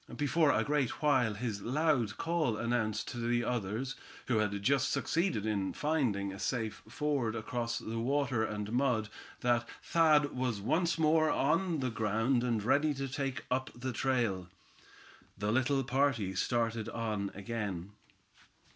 [0.17, 5.45] Before a great while his loud call announced to the others, who had just succeeded
[5.45, 9.09] in finding a safe ford across the water and mud,
[9.41, 14.47] that Thad was once more on the ground, and ready to take up the trail.
[15.37, 17.91] The little party started on again.